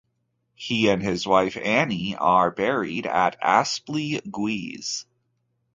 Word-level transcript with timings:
He 0.55 0.89
and 0.89 0.99
his 1.03 1.27
wife 1.27 1.55
Annie 1.55 2.15
are 2.15 2.49
buried 2.49 3.05
at 3.05 3.39
Aspley 3.39 4.19
Guise. 4.31 5.05